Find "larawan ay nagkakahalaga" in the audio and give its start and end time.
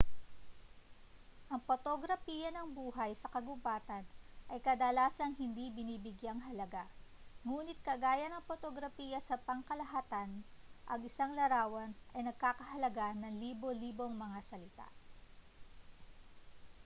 11.39-13.07